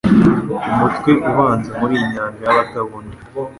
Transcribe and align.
umutwe 0.71 1.11
ubanza 1.29 1.69
muri 1.79 1.93
iyi 1.97 2.07
nyanja 2.13 2.41
yabatabona 2.47 3.11